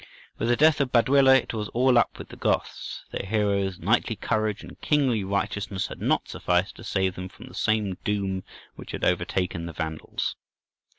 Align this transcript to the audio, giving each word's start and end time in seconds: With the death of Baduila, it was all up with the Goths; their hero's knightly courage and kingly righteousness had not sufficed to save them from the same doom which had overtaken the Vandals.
With 0.39 0.47
the 0.49 0.55
death 0.55 0.81
of 0.81 0.91
Baduila, 0.91 1.35
it 1.37 1.53
was 1.53 1.67
all 1.75 1.95
up 1.95 2.17
with 2.17 2.29
the 2.29 2.35
Goths; 2.35 3.03
their 3.11 3.23
hero's 3.27 3.77
knightly 3.77 4.15
courage 4.15 4.63
and 4.63 4.81
kingly 4.81 5.23
righteousness 5.23 5.85
had 5.89 6.01
not 6.01 6.27
sufficed 6.27 6.77
to 6.77 6.83
save 6.83 7.13
them 7.13 7.29
from 7.29 7.45
the 7.45 7.53
same 7.53 7.99
doom 8.03 8.43
which 8.75 8.93
had 8.93 9.03
overtaken 9.03 9.67
the 9.67 9.73
Vandals. 9.73 10.35